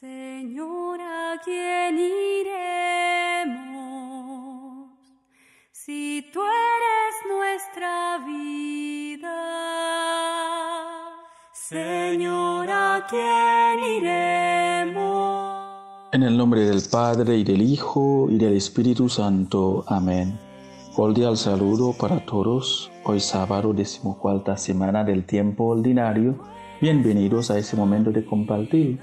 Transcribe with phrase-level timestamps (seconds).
[0.00, 1.96] Señor, ¿a quién
[2.40, 3.28] iremos?
[5.70, 9.30] Si tú eres nuestra vida.
[11.52, 15.68] Señor, ¿a quién iremos?
[16.10, 19.84] En el nombre del Padre y del Hijo y del Espíritu Santo.
[19.86, 20.36] Amén.
[20.96, 22.90] Cordial saludo para todos.
[23.04, 26.34] Hoy sábado, decimocuarta semana del tiempo ordinario.
[26.80, 28.98] Bienvenidos a ese momento de compartir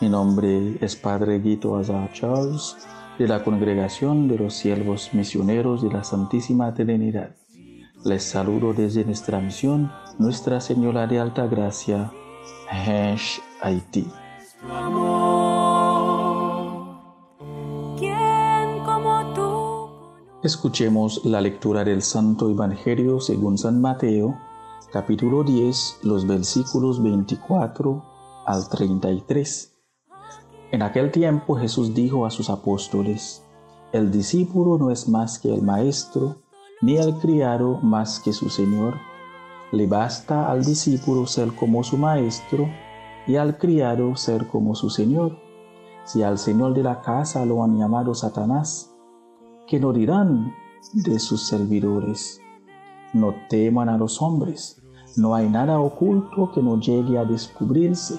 [0.00, 2.76] mi nombre es Padre Guito Azar Charles
[3.18, 7.34] de la Congregación de los Siervos Misioneros de la Santísima Trinidad.
[8.04, 12.12] Les saludo desde nuestra misión, Nuestra Señora de Alta Gracia,
[12.70, 14.06] Hesh, Haití.
[20.44, 24.38] Escuchemos la lectura del Santo Evangelio según San Mateo,
[24.92, 28.04] capítulo 10, los versículos 24
[28.46, 29.77] al 33.
[30.70, 33.42] En aquel tiempo Jesús dijo a sus apóstoles,
[33.92, 36.36] El discípulo no es más que el maestro,
[36.82, 38.96] ni el criado más que su señor.
[39.72, 42.68] Le basta al discípulo ser como su maestro
[43.26, 45.38] y al criado ser como su señor.
[46.04, 48.94] Si al señor de la casa lo han llamado Satanás,
[49.66, 50.54] ¿qué no dirán
[50.92, 52.42] de sus servidores?
[53.14, 54.82] No teman a los hombres,
[55.16, 58.18] no hay nada oculto que no llegue a descubrirse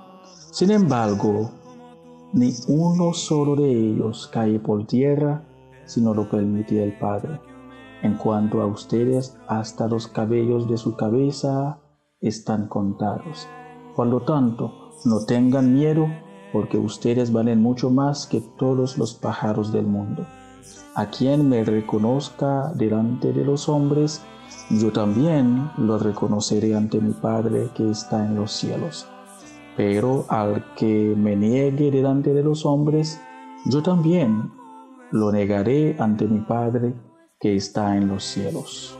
[0.51, 1.51] Sin embargo,
[2.33, 5.43] ni uno solo de ellos cae por tierra
[5.85, 7.39] si no lo permite el Padre.
[8.01, 11.79] En cuanto a ustedes, hasta los cabellos de su cabeza
[12.19, 13.47] están contados.
[13.95, 14.71] Por lo tanto,
[15.05, 16.07] no tengan miedo,
[16.53, 20.25] porque ustedes valen mucho más que todos los pájaros del mundo.
[20.95, 24.21] A quien me reconozca delante de los hombres,
[24.69, 29.07] yo también lo reconoceré ante mi Padre que está en los cielos.
[29.77, 33.21] Pero al que me niegue delante de los hombres,
[33.65, 34.51] yo también
[35.11, 36.93] lo negaré ante mi Padre
[37.39, 38.97] que está en los cielos.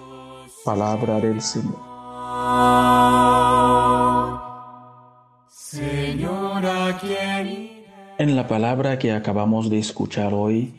[0.64, 1.80] Palabra del Señor.
[8.18, 10.74] En la palabra que acabamos de escuchar hoy,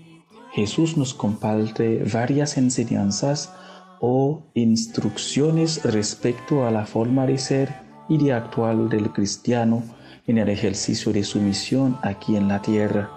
[0.52, 3.52] Jesús nos comparte varias enseñanzas
[4.00, 9.82] o instrucciones respecto a la forma de ser y de actual del cristiano
[10.26, 13.10] en el ejercicio de su misión aquí en la tierra.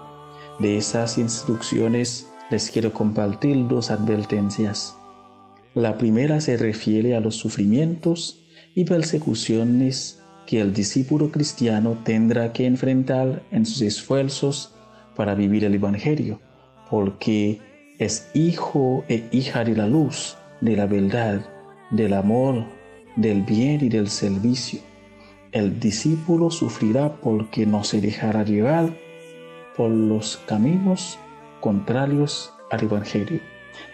[0.58, 4.96] De esas instrucciones les quiero compartir dos advertencias.
[5.74, 8.40] La primera se refiere a los sufrimientos
[8.74, 14.74] y persecuciones que el discípulo cristiano tendrá que enfrentar en sus esfuerzos
[15.14, 16.40] para vivir el Evangelio,
[16.88, 17.60] porque
[17.98, 21.44] es hijo e hija de la luz, de la verdad,
[21.90, 22.64] del amor,
[23.16, 24.85] del bien y del servicio.
[25.56, 28.94] El discípulo sufrirá porque no se dejará llevar
[29.74, 31.18] por los caminos
[31.62, 33.40] contrarios al Evangelio.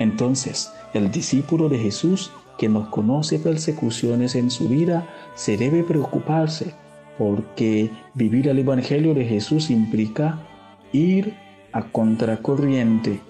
[0.01, 5.07] Entonces, el discípulo de Jesús que no conoce persecuciones en su vida
[5.37, 6.75] se debe preocuparse
[7.17, 10.41] porque vivir el Evangelio de Jesús implica
[10.91, 11.33] ir
[11.71, 13.21] a contracorriente,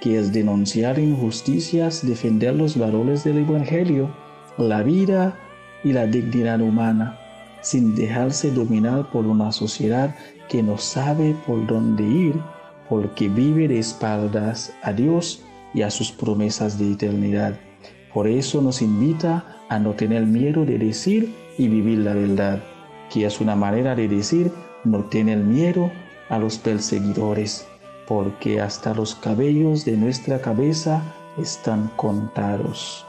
[0.00, 4.12] que es denunciar injusticias, defender los valores del Evangelio
[4.58, 5.38] la vida
[5.84, 7.20] y la dignidad humana,
[7.62, 10.14] sin dejarse dominar por una sociedad
[10.48, 12.40] que no sabe por dónde ir,
[12.88, 15.42] porque vive de espaldas a Dios
[15.74, 17.58] y a sus promesas de eternidad.
[18.12, 22.62] Por eso nos invita a no tener miedo de decir y vivir la verdad,
[23.12, 24.52] que es una manera de decir
[24.84, 25.90] no tener miedo
[26.28, 27.66] a los perseguidores,
[28.06, 31.02] porque hasta los cabellos de nuestra cabeza
[31.38, 33.05] están contados.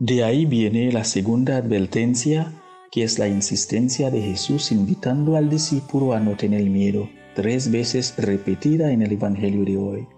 [0.00, 2.54] De ahí viene la segunda advertencia,
[2.90, 8.14] que es la insistencia de Jesús invitando al discípulo a no tener miedo, tres veces
[8.16, 10.08] repetida en el Evangelio de hoy.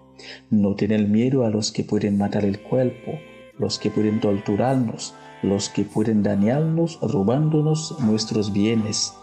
[0.49, 3.11] No tener miedo a los que pueden matar el cuerpo,
[3.59, 9.13] los que pueden torturarnos, los que pueden dañarnos robándonos nuestros bienes,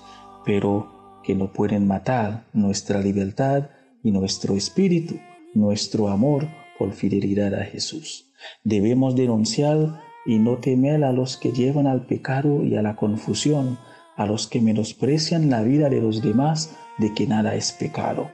[0.44, 3.70] pero que no pueden matar nuestra libertad
[4.02, 5.14] y nuestro espíritu,
[5.54, 6.48] nuestro amor
[6.78, 8.30] por fidelidad a Jesús.
[8.62, 13.78] Debemos denunciar y no temer a los que llevan al pecado y a la confusión,
[14.16, 18.30] a los que menosprecian la vida de los demás de que nada es pecado.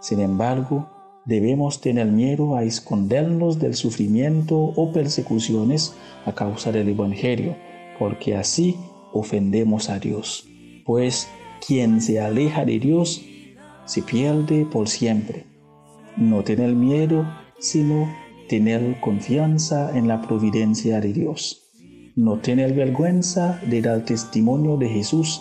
[0.00, 0.88] Sin embargo,
[1.24, 5.94] debemos tener miedo a escondernos del sufrimiento o persecuciones
[6.24, 7.56] a causa del Evangelio,
[7.98, 8.76] porque así
[9.12, 10.48] ofendemos a Dios.
[10.84, 11.28] Pues
[11.64, 13.22] quien se aleja de Dios
[13.84, 15.44] se pierde por siempre.
[16.16, 17.26] No tener miedo,
[17.58, 18.08] sino
[18.50, 21.70] tener confianza en la providencia de Dios.
[22.16, 25.40] No tener vergüenza de dar testimonio de Jesús,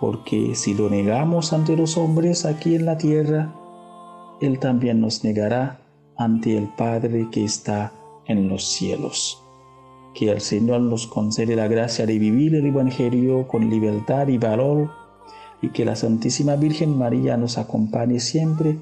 [0.00, 3.54] porque si lo negamos ante los hombres aquí en la tierra,
[4.40, 5.82] Él también nos negará
[6.16, 7.92] ante el Padre que está
[8.26, 9.40] en los cielos.
[10.12, 14.90] Que el Señor nos concede la gracia de vivir el Evangelio con libertad y valor,
[15.62, 18.76] y que la Santísima Virgen María nos acompañe siempre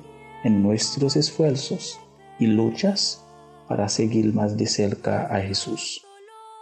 [0.44, 2.00] en nuestros esfuerzos
[2.38, 3.25] y luchas
[3.68, 6.04] para seguir más de cerca a Jesús.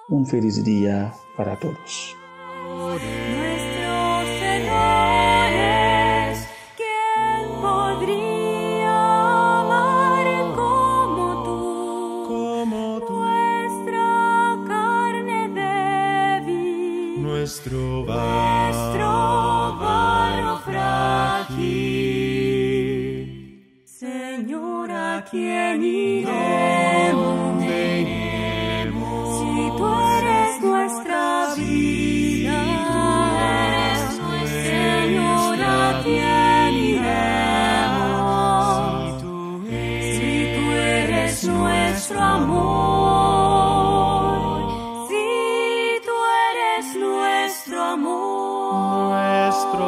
[0.09, 2.17] Un feliz día para todos.
[24.25, 27.62] Señor, ¿a quién iremos?
[29.37, 29.87] Si tú
[30.19, 32.61] eres nuestra vida,
[34.47, 38.05] Señor, ¿a quién iremos?
[40.17, 42.65] Si tú eres nuestro amor,
[45.09, 45.29] si
[46.06, 46.17] tú
[46.50, 49.11] eres nuestro amor.
[49.11, 49.85] nuestro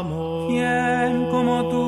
[0.00, 0.48] amor.
[0.48, 1.85] ¿Quién como tú